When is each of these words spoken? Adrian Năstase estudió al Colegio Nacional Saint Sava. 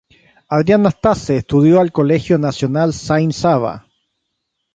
Adrian 0.49 0.81
Năstase 0.81 1.37
estudió 1.37 1.79
al 1.79 1.91
Colegio 1.91 2.39
Nacional 2.39 2.91
Saint 2.91 3.31
Sava. 3.33 3.85